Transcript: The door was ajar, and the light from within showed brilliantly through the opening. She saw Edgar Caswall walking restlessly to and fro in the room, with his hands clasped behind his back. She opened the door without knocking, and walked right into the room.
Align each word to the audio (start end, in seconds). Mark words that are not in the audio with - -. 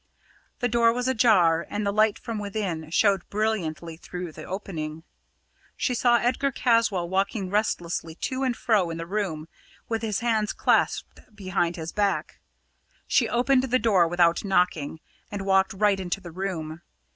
The 0.61 0.67
door 0.67 0.91
was 0.91 1.07
ajar, 1.07 1.63
and 1.69 1.85
the 1.85 1.91
light 1.91 2.17
from 2.17 2.39
within 2.39 2.89
showed 2.89 3.21
brilliantly 3.29 3.97
through 3.97 4.31
the 4.31 4.43
opening. 4.45 5.03
She 5.77 5.93
saw 5.93 6.17
Edgar 6.17 6.51
Caswall 6.51 7.07
walking 7.07 7.51
restlessly 7.51 8.15
to 8.15 8.41
and 8.41 8.57
fro 8.57 8.89
in 8.89 8.97
the 8.97 9.05
room, 9.05 9.47
with 9.87 10.01
his 10.01 10.21
hands 10.21 10.53
clasped 10.53 11.19
behind 11.35 11.75
his 11.75 11.91
back. 11.91 12.39
She 13.05 13.29
opened 13.29 13.65
the 13.65 13.77
door 13.77 14.07
without 14.07 14.43
knocking, 14.43 14.99
and 15.29 15.45
walked 15.45 15.71
right 15.71 15.99
into 15.99 16.19
the 16.19 16.31
room. 16.31 16.81